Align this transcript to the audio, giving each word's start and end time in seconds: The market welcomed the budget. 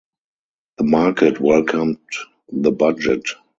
The 0.79 0.83
market 0.85 1.39
welcomed 1.39 1.99
the 2.51 2.71
budget. 2.71 3.21